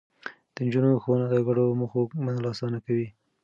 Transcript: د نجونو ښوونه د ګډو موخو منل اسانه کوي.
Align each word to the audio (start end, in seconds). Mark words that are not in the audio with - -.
د 0.53 0.55
نجونو 0.65 1.01
ښوونه 1.03 1.25
د 1.29 1.35
ګډو 1.47 1.77
موخو 1.79 2.01
منل 2.25 2.43
اسانه 2.51 2.79
کوي. 2.85 3.07